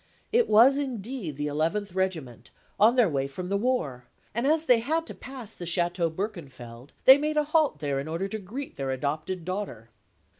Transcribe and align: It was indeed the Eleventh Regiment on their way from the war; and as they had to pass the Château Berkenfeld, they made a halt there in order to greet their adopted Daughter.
It 0.31 0.49
was 0.49 0.79
indeed 0.79 1.37
the 1.37 1.45
Eleventh 1.45 1.93
Regiment 1.93 2.49
on 2.79 2.95
their 2.95 3.07
way 3.07 3.27
from 3.27 3.49
the 3.49 3.55
war; 3.55 4.05
and 4.33 4.47
as 4.47 4.65
they 4.65 4.79
had 4.79 5.05
to 5.05 5.13
pass 5.13 5.53
the 5.53 5.65
Château 5.65 6.09
Berkenfeld, 6.11 6.89
they 7.05 7.19
made 7.19 7.37
a 7.37 7.43
halt 7.43 7.81
there 7.81 7.99
in 7.99 8.07
order 8.07 8.27
to 8.27 8.39
greet 8.39 8.77
their 8.77 8.89
adopted 8.89 9.45
Daughter. 9.45 9.91